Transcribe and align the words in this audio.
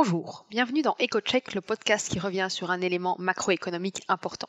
Bonjour, 0.00 0.46
bienvenue 0.48 0.82
dans 0.82 0.94
EcoCheck, 1.00 1.54
le 1.54 1.60
podcast 1.60 2.08
qui 2.08 2.20
revient 2.20 2.46
sur 2.50 2.70
un 2.70 2.80
élément 2.80 3.16
macroéconomique 3.18 4.04
important. 4.06 4.48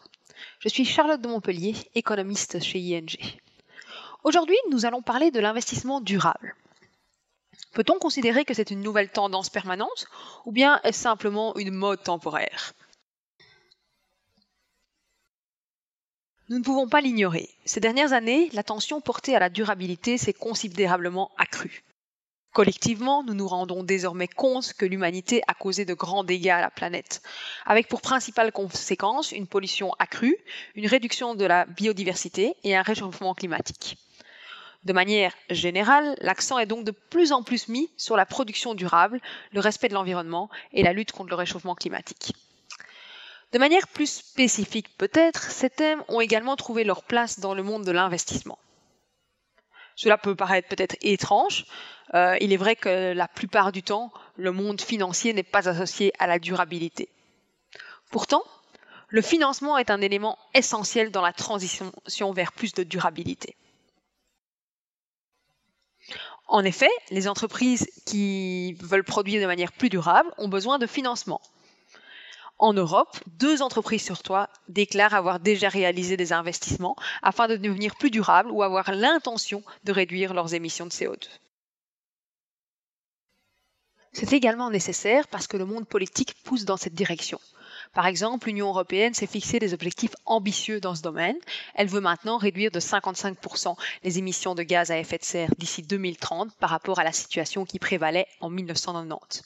Je 0.59 0.69
suis 0.69 0.85
Charlotte 0.85 1.21
de 1.21 1.27
Montpellier, 1.27 1.73
économiste 1.95 2.61
chez 2.61 2.77
ING. 2.77 3.17
Aujourd'hui, 4.23 4.57
nous 4.69 4.85
allons 4.85 5.01
parler 5.01 5.31
de 5.31 5.39
l'investissement 5.39 6.01
durable. 6.01 6.55
Peut-on 7.73 7.97
considérer 7.97 8.45
que 8.45 8.53
c'est 8.53 8.69
une 8.69 8.81
nouvelle 8.81 9.09
tendance 9.09 9.49
permanente 9.49 10.05
ou 10.45 10.51
bien 10.51 10.79
est-ce 10.83 10.99
simplement 10.99 11.57
une 11.57 11.73
mode 11.73 12.03
temporaire? 12.03 12.73
Nous 16.49 16.59
ne 16.59 16.63
pouvons 16.63 16.87
pas 16.87 17.01
l'ignorer. 17.01 17.49
Ces 17.65 17.79
dernières 17.79 18.13
années, 18.13 18.51
l'attention 18.53 19.01
portée 19.01 19.35
à 19.35 19.39
la 19.39 19.49
durabilité 19.49 20.19
s'est 20.19 20.31
considérablement 20.31 21.31
accrue. 21.39 21.83
Collectivement, 22.53 23.23
nous 23.23 23.35
nous 23.35 23.47
rendons 23.47 23.83
désormais 23.83 24.27
compte 24.27 24.73
que 24.73 24.85
l'humanité 24.85 25.43
a 25.47 25.53
causé 25.53 25.85
de 25.85 25.93
grands 25.93 26.23
dégâts 26.23 26.49
à 26.49 26.61
la 26.61 26.71
planète, 26.71 27.21
avec 27.65 27.87
pour 27.87 28.01
principale 28.01 28.51
conséquence 28.51 29.31
une 29.31 29.45
pollution 29.45 29.93
accrue, 29.99 30.35
une 30.73 30.87
réduction 30.87 31.35
de 31.35 31.45
la 31.45 31.65
biodiversité 31.65 32.55
et 32.63 32.75
un 32.75 32.81
réchauffement 32.81 33.35
climatique. 33.35 33.97
De 34.83 34.93
manière 34.93 35.33
générale, 35.51 36.15
l'accent 36.21 36.57
est 36.57 36.65
donc 36.65 36.85
de 36.85 36.91
plus 36.91 37.33
en 37.33 37.43
plus 37.43 37.67
mis 37.67 37.89
sur 37.97 38.17
la 38.17 38.25
production 38.25 38.73
durable, 38.73 39.21
le 39.51 39.59
respect 39.59 39.89
de 39.89 39.93
l'environnement 39.93 40.49
et 40.73 40.81
la 40.81 40.93
lutte 40.93 41.11
contre 41.11 41.29
le 41.29 41.35
réchauffement 41.35 41.75
climatique. 41.75 42.33
De 43.51 43.59
manière 43.59 43.87
plus 43.87 44.09
spécifique 44.11 44.89
peut-être, 44.97 45.43
ces 45.43 45.69
thèmes 45.69 46.03
ont 46.07 46.21
également 46.21 46.55
trouvé 46.55 46.83
leur 46.83 47.03
place 47.03 47.39
dans 47.39 47.53
le 47.53 47.61
monde 47.63 47.83
de 47.83 47.91
l'investissement. 47.91 48.57
Cela 50.01 50.17
peut 50.17 50.33
paraître 50.33 50.69
peut-être 50.69 50.95
étrange. 51.01 51.65
Euh, 52.13 52.37
il 52.39 52.53
est 52.53 52.57
vrai 52.57 52.77
que 52.77 53.11
la 53.11 53.27
plupart 53.27 53.73
du 53.73 53.83
temps, 53.83 54.13
le 54.37 54.53
monde 54.53 54.79
financier 54.79 55.33
n'est 55.33 55.43
pas 55.43 55.67
associé 55.67 56.13
à 56.19 56.25
la 56.25 56.39
durabilité. 56.39 57.09
Pourtant, 58.09 58.45
le 59.09 59.21
financement 59.21 59.77
est 59.77 59.91
un 59.91 59.99
élément 59.99 60.37
essentiel 60.53 61.11
dans 61.11 61.21
la 61.21 61.33
transition 61.33 61.91
vers 62.31 62.53
plus 62.53 62.73
de 62.73 62.83
durabilité. 62.83 63.57
En 66.47 66.63
effet, 66.63 66.91
les 67.11 67.27
entreprises 67.27 67.85
qui 68.05 68.75
veulent 68.75 69.03
produire 69.03 69.41
de 69.41 69.47
manière 69.47 69.73
plus 69.73 69.89
durable 69.89 70.31
ont 70.37 70.47
besoin 70.47 70.79
de 70.79 70.87
financement. 70.87 71.41
En 72.59 72.73
Europe, 72.73 73.17
deux 73.27 73.61
entreprises 73.61 74.03
sur 74.03 74.21
trois 74.21 74.49
déclarent 74.67 75.13
avoir 75.13 75.39
déjà 75.39 75.69
réalisé 75.69 76.17
des 76.17 76.33
investissements 76.33 76.97
afin 77.21 77.47
de 77.47 77.55
devenir 77.55 77.95
plus 77.95 78.11
durables 78.11 78.51
ou 78.51 78.63
avoir 78.63 78.91
l'intention 78.91 79.63
de 79.85 79.93
réduire 79.93 80.33
leurs 80.33 80.53
émissions 80.53 80.85
de 80.85 80.91
CO2. 80.91 81.25
C'est 84.11 84.33
également 84.33 84.69
nécessaire 84.69 85.27
parce 85.29 85.47
que 85.47 85.55
le 85.55 85.65
monde 85.65 85.87
politique 85.87 86.35
pousse 86.43 86.65
dans 86.65 86.75
cette 86.77 86.95
direction. 86.95 87.39
Par 87.93 88.05
exemple, 88.05 88.47
l'Union 88.47 88.67
européenne 88.67 89.15
s'est 89.15 89.25
fixé 89.25 89.57
des 89.57 89.73
objectifs 89.73 90.15
ambitieux 90.25 90.79
dans 90.79 90.93
ce 90.93 91.01
domaine. 91.01 91.37
Elle 91.73 91.87
veut 91.87 92.01
maintenant 92.01 92.37
réduire 92.37 92.69
de 92.69 92.79
55% 92.79 93.75
les 94.03 94.19
émissions 94.19 94.53
de 94.53 94.61
gaz 94.61 94.91
à 94.91 94.99
effet 94.99 95.17
de 95.17 95.23
serre 95.23 95.49
d'ici 95.57 95.81
2030 95.81 96.55
par 96.57 96.69
rapport 96.69 96.99
à 96.99 97.03
la 97.03 97.11
situation 97.11 97.65
qui 97.65 97.79
prévalait 97.79 98.27
en 98.41 98.49
1990. 98.51 99.43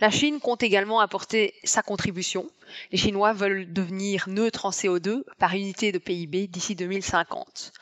La 0.00 0.10
Chine 0.10 0.40
compte 0.40 0.62
également 0.62 1.00
apporter 1.00 1.54
sa 1.62 1.82
contribution. 1.82 2.48
Les 2.92 2.98
Chinois 2.98 3.32
veulent 3.32 3.72
devenir 3.72 4.28
neutres 4.28 4.66
en 4.66 4.70
CO2 4.70 5.22
par 5.38 5.54
unité 5.54 5.92
de 5.92 5.98
PIB 5.98 6.48
d'ici 6.48 6.74
2050. 6.74 7.72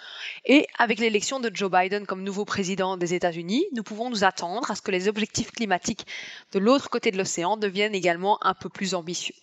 Et 0.44 0.66
avec 0.78 0.98
l'élection 0.98 1.40
de 1.40 1.50
Joe 1.52 1.70
Biden 1.70 2.06
comme 2.06 2.22
nouveau 2.22 2.44
président 2.44 2.96
des 2.96 3.14
États-Unis, 3.14 3.66
nous 3.72 3.82
pouvons 3.82 4.10
nous 4.10 4.24
attendre 4.24 4.70
à 4.70 4.74
ce 4.74 4.82
que 4.82 4.90
les 4.90 5.08
objectifs 5.08 5.52
climatiques 5.52 6.06
de 6.52 6.58
l'autre 6.58 6.90
côté 6.90 7.10
de 7.10 7.18
l'océan 7.18 7.56
deviennent 7.56 7.94
également 7.94 8.38
un 8.44 8.54
peu 8.54 8.68
plus 8.68 8.94
ambitieux. 8.94 9.34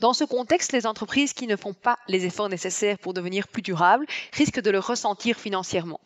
Dans 0.00 0.12
ce 0.12 0.24
contexte, 0.24 0.72
les 0.72 0.86
entreprises 0.86 1.32
qui 1.32 1.46
ne 1.46 1.56
font 1.56 1.72
pas 1.72 1.98
les 2.08 2.26
efforts 2.26 2.48
nécessaires 2.48 2.98
pour 2.98 3.14
devenir 3.14 3.48
plus 3.48 3.62
durables 3.62 4.06
risquent 4.32 4.60
de 4.60 4.70
le 4.70 4.78
ressentir 4.78 5.38
financièrement. 5.38 6.00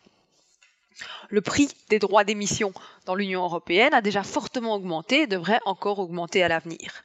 Le 1.30 1.40
prix 1.40 1.68
des 1.88 1.98
droits 1.98 2.24
d'émission 2.24 2.72
dans 3.06 3.14
l'Union 3.14 3.44
européenne 3.44 3.94
a 3.94 4.00
déjà 4.00 4.22
fortement 4.22 4.74
augmenté 4.74 5.22
et 5.22 5.26
devrait 5.26 5.60
encore 5.64 6.00
augmenter 6.00 6.42
à 6.42 6.48
l'avenir. 6.48 7.04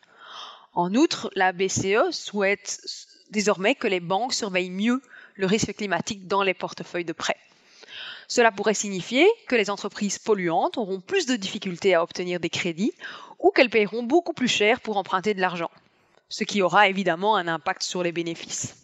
En 0.74 0.94
outre, 0.96 1.30
la 1.36 1.52
BCE 1.52 2.12
souhaite 2.12 2.82
désormais 3.30 3.76
que 3.76 3.88
les 3.88 4.00
banques 4.00 4.34
surveillent 4.34 4.70
mieux 4.70 5.02
le 5.36 5.46
risque 5.46 5.76
climatique 5.76 6.28
dans 6.28 6.44
les 6.44 6.54
portefeuilles 6.54 7.06
de 7.06 7.14
prêt. 7.14 7.38
Cela 8.28 8.52
pourrait 8.52 8.74
signifier 8.74 9.28
que 9.48 9.56
les 9.56 9.70
entreprises 9.70 10.18
polluantes 10.18 10.78
auront 10.78 11.02
plus 11.02 11.26
de 11.28 11.36
difficultés 11.36 11.94
à 11.94 12.02
obtenir 12.02 12.40
des 12.40 12.50
crédits 12.50 12.94
ou 13.40 13.52
qu'elles 13.52 13.70
paieront 13.70 14.04
beaucoup 14.04 14.34
plus 14.34 14.48
cher 14.48 14.82
pour 14.82 14.98
emprunter 14.98 15.34
de 15.34 15.42
l'argent 15.42 15.70
ce 16.34 16.44
qui 16.44 16.64
aura 16.64 16.88
évidemment 16.88 17.36
un 17.36 17.48
impact 17.48 17.84
sur 17.84 18.02
les 18.02 18.12
bénéfices. 18.12 18.76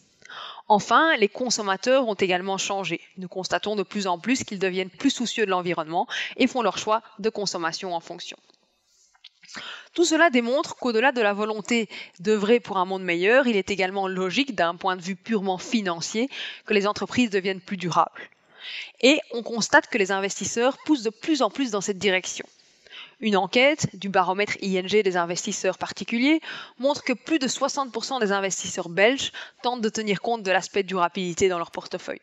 Enfin, 0.68 1.18
les 1.18 1.28
consommateurs 1.28 2.08
ont 2.08 2.14
également 2.14 2.60
changé. 2.60 3.02
Nous 3.18 3.28
constatons 3.28 3.76
de 3.76 3.82
plus 3.82 4.06
en 4.06 4.20
plus 4.20 4.44
qu'ils 4.44 4.60
deviennent 4.60 4.92
plus 4.92 5.10
soucieux 5.10 5.48
de 5.48 5.50
l'environnement 5.50 6.08
et 6.38 6.46
font 6.46 6.62
leur 6.62 6.78
choix 6.78 7.02
de 7.18 7.28
consommation 7.32 7.96
en 7.96 8.02
fonction. 8.02 8.38
Tout 9.96 10.06
cela 10.06 10.30
démontre 10.30 10.76
qu'au-delà 10.76 11.12
de 11.12 11.22
la 11.22 11.34
volonté 11.34 11.90
d'œuvrer 12.20 12.60
pour 12.60 12.78
un 12.78 12.86
monde 12.86 13.02
meilleur, 13.02 13.48
il 13.48 13.56
est 13.56 13.72
également 13.72 14.08
logique 14.08 14.54
d'un 14.54 14.76
point 14.76 14.96
de 14.96 15.02
vue 15.02 15.16
purement 15.16 15.58
financier 15.58 16.30
que 16.68 16.76
les 16.76 16.86
entreprises 16.86 17.32
deviennent 17.32 17.62
plus 17.62 17.78
durables. 17.78 18.30
Et 19.02 19.20
on 19.32 19.42
constate 19.42 19.88
que 19.88 19.98
les 19.98 20.12
investisseurs 20.12 20.78
poussent 20.86 21.02
de 21.02 21.10
plus 21.10 21.42
en 21.42 21.50
plus 21.50 21.72
dans 21.72 21.82
cette 21.82 21.98
direction. 21.98 22.46
Une 23.22 23.36
enquête 23.36 23.96
du 23.98 24.08
baromètre 24.08 24.58
ING 24.62 24.88
des 24.88 25.18
investisseurs 25.18 25.78
particuliers 25.78 26.40
montre 26.78 27.04
que 27.04 27.14
plus 27.14 27.38
de 27.38 27.48
60% 27.48 28.22
des 28.22 28.32
investisseurs 28.32 28.88
belges 28.88 29.34
tentent 29.62 29.82
de 29.82 29.90
tenir 29.90 30.22
compte 30.22 30.44
de 30.44 30.52
l'aspect 30.52 30.84
durabilité 30.84 31.50
dans 31.50 31.58
leur 31.58 31.72
portefeuille. 31.72 32.22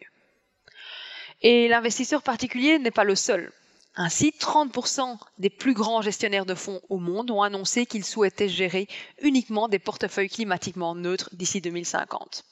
Et 1.43 1.69
l'investisseur 1.69 2.23
particulier 2.23 2.79
n'est 2.79 2.91
pas 2.91 3.05
le 3.05 3.15
seul. 3.15 3.53
Ainsi, 3.95 4.33
30% 4.39 5.19
des 5.39 5.51
plus 5.51 5.75
grands 5.75 6.03
gestionnaires 6.03 6.47
de 6.47 6.55
fonds 6.55 6.81
au 6.89 6.99
monde 6.99 7.31
ont 7.31 7.43
annoncé 7.43 7.87
qu'ils 7.87 8.05
souhaitaient 8.05 8.49
gérer 8.49 8.89
uniquement 9.21 9.69
des 9.69 9.79
portefeuilles 9.79 10.29
climatiquement 10.29 10.95
neutres 10.95 11.31
d'ici 11.33 11.61
2050. 11.61 12.45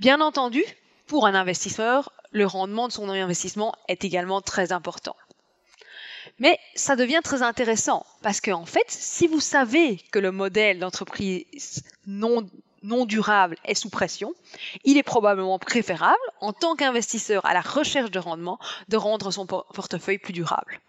Bien 0.00 0.20
entendu, 0.20 0.64
pour 1.06 1.26
un 1.26 1.34
investisseur, 1.34 2.12
le 2.32 2.46
rendement 2.46 2.88
de 2.88 2.92
son 2.92 3.08
investissement 3.08 3.74
est 3.88 4.04
également 4.04 4.40
très 4.40 4.72
important. 4.72 5.16
Mais 6.38 6.58
ça 6.74 6.96
devient 6.96 7.20
très 7.22 7.42
intéressant 7.42 8.06
parce 8.22 8.40
qu'en 8.40 8.66
fait, 8.66 8.86
si 8.88 9.26
vous 9.26 9.40
savez 9.40 9.98
que 10.10 10.18
le 10.18 10.32
modèle 10.32 10.78
d'entreprise 10.78 11.82
non, 12.06 12.48
non 12.82 13.04
durable 13.04 13.56
est 13.64 13.74
sous 13.74 13.90
pression, 13.90 14.34
il 14.84 14.96
est 14.96 15.02
probablement 15.02 15.58
préférable, 15.58 16.18
en 16.40 16.52
tant 16.52 16.74
qu'investisseur 16.74 17.44
à 17.46 17.54
la 17.54 17.60
recherche 17.60 18.10
de 18.10 18.18
rendement, 18.18 18.58
de 18.88 18.96
rendre 18.96 19.30
son 19.30 19.46
portefeuille 19.46 20.18
plus 20.18 20.32
durable. 20.32 20.80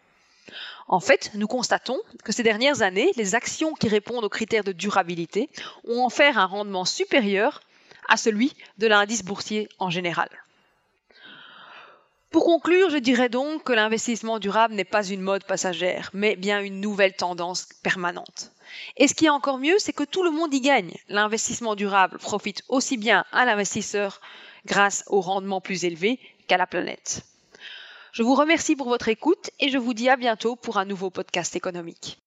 En 0.88 1.00
fait, 1.00 1.32
nous 1.36 1.48
constatons 1.48 2.00
que 2.24 2.32
ces 2.32 2.44
dernières 2.44 2.82
années, 2.82 3.12
les 3.16 3.36
actions 3.36 3.74
qui 3.74 3.88
répondent 3.88 4.26
aux 4.26 4.30
critères 4.30 4.64
de 4.64 4.72
durabilité 4.72 5.50
ont 5.88 6.06
offert 6.06 6.38
un 6.38 6.46
rendement 6.46 6.86
supérieur 6.86 7.62
à 8.10 8.18
celui 8.18 8.54
de 8.80 8.88
l'indice 8.88 9.24
boursier 9.24 9.70
en 9.80 9.90
général. 9.90 10.30
Pour 12.34 12.46
conclure, 12.46 12.90
je 12.90 12.98
dirais 12.98 13.30
donc 13.30 13.64
que 13.64 13.74
l'investissement 13.74 14.40
durable 14.40 14.74
n'est 14.74 14.84
pas 14.84 15.06
une 15.06 15.22
mode 15.22 15.44
passagère, 15.44 16.10
mais 16.14 16.36
bien 16.36 16.62
une 16.62 16.82
nouvelle 16.82 17.14
tendance 17.14 17.68
permanente. 17.84 18.52
Et 18.98 19.08
ce 19.08 19.14
qui 19.14 19.28
est 19.28 19.30
encore 19.30 19.60
mieux, 19.60 19.78
c'est 19.78 19.94
que 19.94 20.04
tout 20.04 20.24
le 20.24 20.32
monde 20.32 20.52
y 20.52 20.60
gagne. 20.60 20.96
L'investissement 21.10 21.76
durable 21.76 22.18
profite 22.18 22.64
aussi 22.70 22.98
bien 22.98 23.24
à 23.32 23.46
l'investisseur 23.46 24.20
grâce 24.66 25.04
au 25.10 25.22
rendement 25.22 25.62
plus 25.62 25.86
élevé 25.86 26.20
qu'à 26.48 26.58
la 26.58 26.66
planète. 26.66 27.22
Je 28.14 28.24
vous 28.24 28.34
remercie 28.34 28.76
pour 28.76 28.90
votre 28.90 29.10
écoute 29.10 29.52
et 29.60 29.70
je 29.70 29.78
vous 29.78 29.94
dis 29.94 30.10
à 30.10 30.18
bientôt 30.18 30.56
pour 30.56 30.78
un 30.78 30.86
nouveau 30.86 31.12
podcast 31.12 31.56
économique. 31.56 32.23